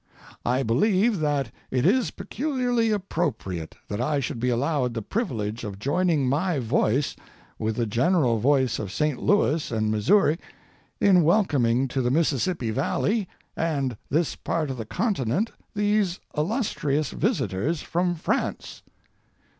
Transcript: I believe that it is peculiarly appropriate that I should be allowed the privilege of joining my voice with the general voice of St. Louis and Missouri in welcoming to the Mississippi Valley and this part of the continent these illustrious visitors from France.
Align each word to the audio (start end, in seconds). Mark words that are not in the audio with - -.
I 0.47 0.63
believe 0.63 1.19
that 1.19 1.51
it 1.69 1.85
is 1.85 2.09
peculiarly 2.09 2.89
appropriate 2.89 3.75
that 3.87 4.01
I 4.01 4.19
should 4.19 4.39
be 4.39 4.49
allowed 4.49 4.95
the 4.95 5.03
privilege 5.03 5.63
of 5.63 5.77
joining 5.77 6.27
my 6.27 6.57
voice 6.57 7.15
with 7.59 7.75
the 7.75 7.85
general 7.85 8.39
voice 8.39 8.79
of 8.79 8.91
St. 8.91 9.21
Louis 9.21 9.69
and 9.69 9.91
Missouri 9.91 10.39
in 10.99 11.21
welcoming 11.21 11.87
to 11.89 12.01
the 12.01 12.09
Mississippi 12.09 12.71
Valley 12.71 13.27
and 13.55 13.95
this 14.09 14.35
part 14.35 14.71
of 14.71 14.77
the 14.77 14.85
continent 14.87 15.51
these 15.75 16.19
illustrious 16.35 17.11
visitors 17.11 17.83
from 17.83 18.15
France. 18.15 18.81